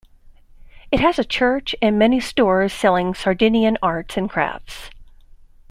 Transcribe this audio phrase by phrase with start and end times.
[0.91, 4.89] It has a church and many stores selling Sardinian arts and crafts.